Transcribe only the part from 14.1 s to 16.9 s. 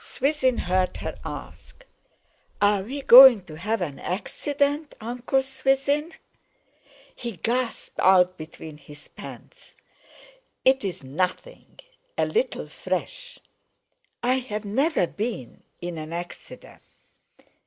"I've never been in an accident."